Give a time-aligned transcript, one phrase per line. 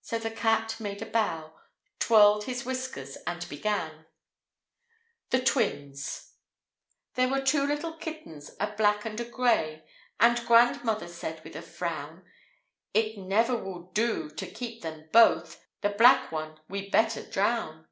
[0.00, 1.54] So the cat made a bow,
[1.98, 4.06] twirled his whiskers, and began:
[5.28, 6.22] THE TWINS[A]
[7.16, 9.84] There were two little kittens, a black and a gray,
[10.18, 12.24] And grandmother said, with a frown:
[12.94, 17.88] "It never will do to keep them both, The black one we better drown.